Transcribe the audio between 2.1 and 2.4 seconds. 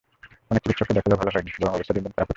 খারাপ হচ্ছে।